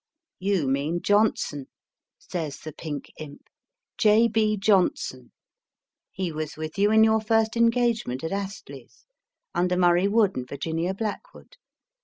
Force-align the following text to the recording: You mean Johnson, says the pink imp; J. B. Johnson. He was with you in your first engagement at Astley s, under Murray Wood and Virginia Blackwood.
You 0.39 0.67
mean 0.67 1.03
Johnson, 1.03 1.67
says 2.17 2.61
the 2.61 2.71
pink 2.73 3.11
imp; 3.19 3.43
J. 3.99 4.27
B. 4.27 4.57
Johnson. 4.57 5.31
He 6.11 6.31
was 6.31 6.57
with 6.57 6.75
you 6.79 6.89
in 6.89 7.03
your 7.03 7.21
first 7.21 7.55
engagement 7.55 8.23
at 8.23 8.31
Astley 8.31 8.85
s, 8.85 9.05
under 9.53 9.77
Murray 9.77 10.07
Wood 10.07 10.35
and 10.35 10.47
Virginia 10.49 10.95
Blackwood. 10.95 11.55